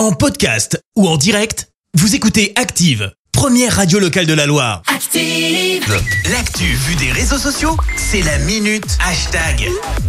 [0.00, 4.80] En podcast ou en direct, vous écoutez Active, première radio locale de la Loire.
[4.86, 5.84] Active.
[6.32, 9.68] L'actu vue des réseaux sociaux, c'est la minute hashtag.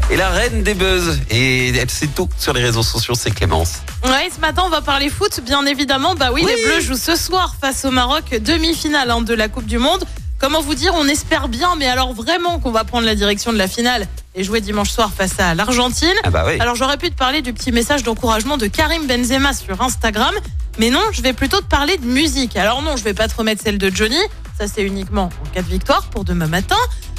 [0.09, 3.79] Et la reine des buzz, et elle sait tout sur les réseaux sociaux, c'est Clémence.
[4.05, 6.15] Ouais, ce matin, on va parler foot, bien évidemment.
[6.15, 6.53] Bah oui, Oui.
[6.55, 10.05] les Bleus jouent ce soir face au Maroc, demi-finale hein, de la Coupe du Monde.
[10.41, 13.59] Comment vous dire, on espère bien, mais alors vraiment qu'on va prendre la direction de
[13.59, 16.09] la finale et jouer dimanche soir face à l'Argentine.
[16.23, 16.59] Ah bah oui.
[16.59, 20.33] Alors j'aurais pu te parler du petit message d'encouragement de Karim Benzema sur Instagram,
[20.79, 22.57] mais non, je vais plutôt te parler de musique.
[22.57, 24.17] Alors non, je vais pas te remettre celle de Johnny,
[24.59, 26.77] ça c'est uniquement en cas de victoire pour demain matin.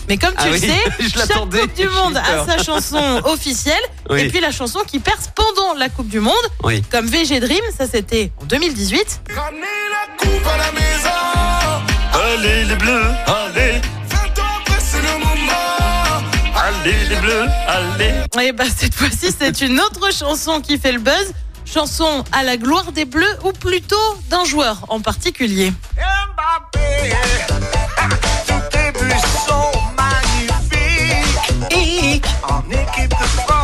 [0.09, 3.21] Mais comme tu Ah le oui, sais, je chaque Coupe du Monde a sa chanson
[3.25, 3.79] officielle
[4.11, 4.23] Oui.
[4.23, 6.83] et puis la chanson qui perce pendant la Coupe du Monde, Oui.
[6.91, 9.21] comme VG Dream, ça c'était en 2018.
[9.33, 10.92] Ramenez la coupe à la maison.
[16.83, 18.47] Allez les bleus, allez.
[18.47, 21.33] Et bah cette fois-ci, c'est une autre chanson qui fait le buzz.
[21.65, 23.97] Chanson à la gloire des Bleus ou plutôt
[24.29, 25.73] d'un joueur en particulier.
[25.97, 27.15] Mbappé.
[28.47, 29.15] Tous tes buts
[29.47, 30.67] sont magnifiques.
[32.43, 33.62] En équipe de France,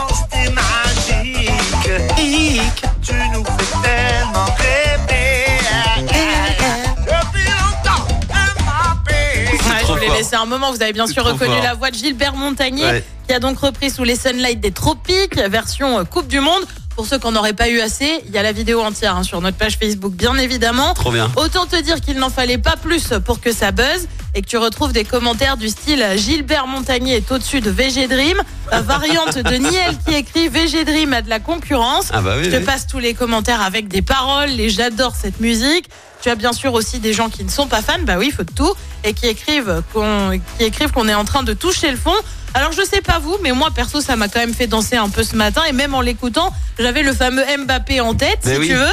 [10.16, 11.62] Laissé un moment, vous avez bien sûr reconnu fort.
[11.62, 13.04] la voix de Gilbert Montagnier Ouais.
[13.26, 16.62] qui a donc repris sous les Sunlight des Tropiques, version euh, Coupe du Monde.
[16.96, 19.22] Pour ceux qui n'en auraient pas eu assez, il y a la vidéo entière hein,
[19.22, 20.94] sur notre page Facebook, bien évidemment.
[20.94, 21.30] Trop bien.
[21.36, 24.56] Autant te dire qu'il n'en fallait pas plus pour que ça buzz et que tu
[24.56, 28.42] retrouves des commentaires du style Gilbert Montagnier est au-dessus de VG Dream,
[28.72, 32.08] variante de Niel qui écrit VG Dream a de la concurrence.
[32.12, 32.44] Ah bah oui.
[32.46, 32.64] Je te oui.
[32.64, 35.88] passe tous les commentaires avec des paroles, et j'adore cette musique.
[36.22, 38.32] Tu as bien sûr aussi des gens qui ne sont pas fans, bah oui, il
[38.32, 38.74] faut de tout,
[39.04, 42.14] et qui écrivent qu'on qui écrivent qu'on est en train de toucher le fond.
[42.54, 45.10] Alors je sais pas vous, mais moi perso ça m'a quand même fait danser un
[45.10, 48.60] peu ce matin, et même en l'écoutant, j'avais le fameux Mbappé en tête, Mais si
[48.60, 48.68] oui.
[48.68, 48.86] tu veux.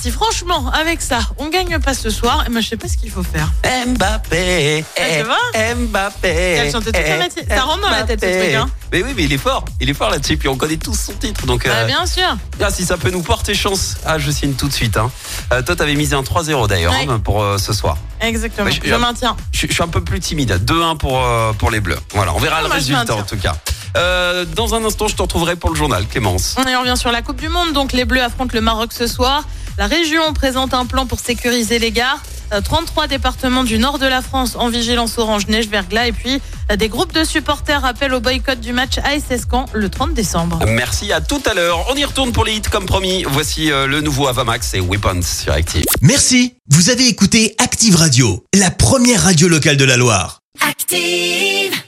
[0.00, 2.96] Si franchement, avec ça, on gagne pas ce soir, eh ben, je sais pas ce
[2.96, 3.52] qu'il faut faire.
[3.86, 6.28] Mbappé, Ah, tu eh, vois Mbappé.
[6.28, 7.46] Elle chantait toute la eh, matinée.
[7.48, 8.38] Ça rentre dans la tête, ce Mbappé.
[8.40, 8.70] truc, hein.
[8.92, 11.12] Mais oui, mais il est fort, il est fort là-dessus, puis on connaît tous son
[11.12, 12.36] titre, donc Bah, euh, bien sûr.
[12.62, 14.96] ah, si ça peut nous porter chance, ah je signe tout de suite.
[14.96, 15.10] Hein.
[15.52, 17.98] Euh, toi, t'avais misé un 3-0 d'ailleurs hein, pour euh, ce soir.
[18.22, 18.68] Exactement.
[18.70, 19.36] Bah, je- je maintiens.
[19.52, 20.52] Je, je suis un peu plus timide.
[20.64, 21.98] 2-1 pour, euh, pour les Bleus.
[22.14, 23.54] Voilà, on verra le résultat en tout cas.
[23.96, 26.54] Euh, dans un instant, je te retrouverai pour le journal, Clémence.
[26.58, 27.72] On revient sur la Coupe du Monde.
[27.72, 29.44] Donc les Bleus affrontent le Maroc ce soir.
[29.78, 32.22] La région présente un plan pour sécuriser les gares.
[32.52, 36.08] Euh, 33 départements du nord de la France en vigilance orange neige verglas.
[36.08, 39.88] Et puis euh, des groupes de supporters appellent au boycott du match ASS Caen le
[39.88, 40.58] 30 décembre.
[40.66, 41.86] Merci, à tout à l'heure.
[41.90, 43.24] On y retourne pour les hits comme promis.
[43.28, 45.84] Voici euh, le nouveau Avamax et Weapons sur Active.
[46.00, 50.40] Merci, vous avez écouté Active Radio, la première radio locale de la Loire.
[50.68, 51.80] Active.